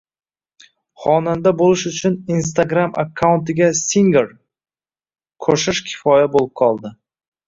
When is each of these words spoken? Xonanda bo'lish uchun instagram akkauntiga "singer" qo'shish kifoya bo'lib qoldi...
Xonanda 1.01 1.51
bo'lish 1.57 1.83
uchun 1.89 2.15
instagram 2.35 2.95
akkauntiga 3.03 3.67
"singer" 3.81 4.31
qo'shish 5.49 5.83
kifoya 5.91 6.25
bo'lib 6.37 6.51
qoldi... 6.63 6.93